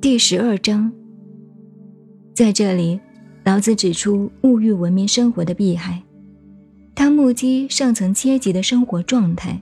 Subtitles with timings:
[0.00, 0.90] 第十二章，
[2.34, 2.98] 在这里，
[3.44, 6.02] 老子指出物欲文明生活的弊害。
[6.94, 9.60] 他目击上层阶级的生活状态，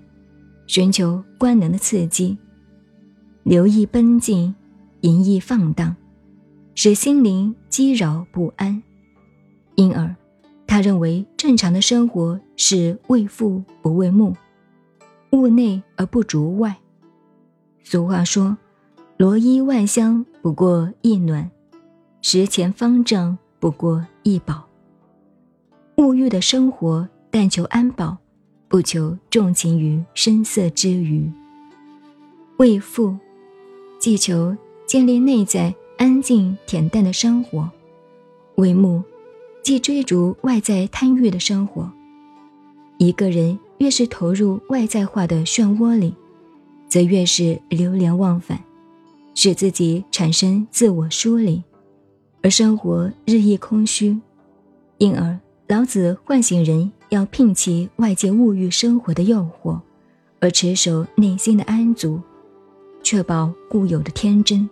[0.69, 2.39] 寻求官能的刺激，
[3.43, 4.55] 留意奔进，
[5.01, 5.97] 淫逸放荡，
[6.77, 8.81] 使心灵激扰不安。
[9.75, 10.15] 因而，
[10.69, 14.37] 他认为正常的生活是为父不为目，
[15.33, 16.77] 物内而不逐外。
[17.83, 18.57] 俗话说。
[19.19, 21.51] 罗衣万香不过一暖，
[22.23, 24.65] 十钱方丈不过一宝。
[25.97, 28.17] 物欲的生活，但求安保，
[28.69, 31.29] 不求重情于声色之余。
[32.59, 33.17] 为父，
[33.99, 37.69] 既求建立内在安静恬淡的生活；
[38.55, 39.03] 为目，
[39.65, 41.91] 既追逐外在贪欲的生活。
[42.99, 46.15] 一个人越是投入外在化的漩涡里，
[46.87, 48.63] 则越是流连忘返。
[49.41, 51.63] 使自己产生自我疏离，
[52.43, 54.19] 而生活日益空虚，
[54.97, 59.79] 因而老子唤醒人要摒弃外界物欲生活的诱惑，
[60.41, 62.21] 而持守内心的安足，
[63.05, 64.69] 确保固有的天真。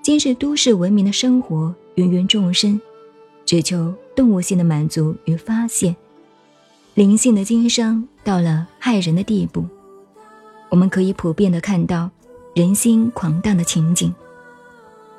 [0.00, 2.80] 今日都市文明的生活，芸芸众生
[3.44, 5.96] 只求动物性的满足与发泄，
[6.94, 9.64] 灵性的经商到了害人的地步。
[10.68, 12.08] 我们可以普遍的看到。
[12.58, 14.12] 人心狂荡的情景，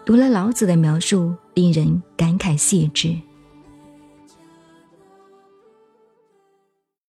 [0.03, 3.15] 读了老子的描述，令人感慨细致。